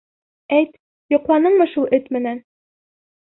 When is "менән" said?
2.17-2.39